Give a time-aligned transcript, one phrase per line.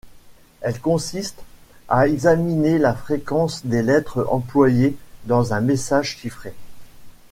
[0.61, 1.43] Elle consiste
[1.87, 6.55] à examiner la fréquence des lettres employées dans un message chiffré.